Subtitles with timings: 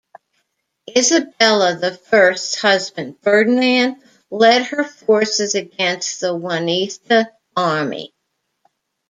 [0.97, 8.11] Isabella the First's husband Ferdinand led her forces against the Juanista army.